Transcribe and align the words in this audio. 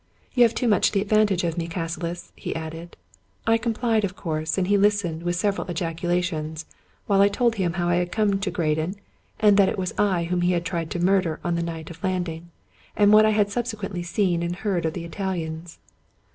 "You 0.33 0.41
have 0.41 0.55
too 0.55 0.67
much 0.67 0.93
the 0.93 0.99
advantage 1.01 1.43
of 1.43 1.59
me, 1.59 1.67
Cassilis," 1.67 2.31
he 2.35 2.55
added. 2.55 2.97
I 3.45 3.59
complied 3.59 4.03
of 4.03 4.15
course; 4.15 4.57
and 4.57 4.65
he 4.67 4.75
listened, 4.75 5.21
with 5.21 5.35
several 5.35 5.67
ejaculations, 5.69 6.65
while 7.05 7.21
I 7.21 7.27
told 7.27 7.53
him 7.61 7.73
how 7.73 7.87
I 7.87 7.97
had 7.97 8.11
come 8.11 8.39
to 8.39 8.49
Graden: 8.49 8.95
that 9.37 9.69
it 9.69 9.77
was 9.77 9.93
I 9.99 10.23
whom 10.23 10.41
he 10.41 10.53
had 10.53 10.65
tried 10.65 10.89
to 10.89 10.99
murder 10.99 11.39
on 11.43 11.53
the 11.53 11.61
night 11.61 11.91
of 11.91 12.03
landing; 12.03 12.49
and 12.97 13.13
what 13.13 13.27
I 13.27 13.29
had 13.29 13.51
subsequently 13.51 14.01
seen 14.01 14.41
and 14.41 14.55
heard 14.55 14.85
of 14.87 14.93
the 14.93 15.05
Italians. 15.05 15.77